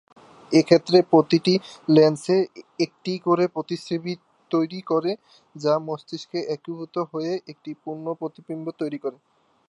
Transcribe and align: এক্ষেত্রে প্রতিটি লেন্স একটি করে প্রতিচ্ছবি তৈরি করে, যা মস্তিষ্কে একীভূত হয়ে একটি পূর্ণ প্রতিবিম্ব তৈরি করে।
এক্ষেত্রে 0.51 0.97
প্রতিটি 1.11 1.53
লেন্স 1.89 2.23
একটি 2.85 3.13
করে 3.25 3.43
প্রতিচ্ছবি 3.47 4.13
তৈরি 4.51 4.79
করে, 4.81 5.11
যা 5.55 5.73
মস্তিষ্কে 5.87 6.39
একীভূত 6.55 6.95
হয়ে 7.11 7.33
একটি 7.51 7.71
পূর্ণ 7.83 8.05
প্রতিবিম্ব 8.19 8.65
তৈরি 8.81 8.97
করে। 9.03 9.17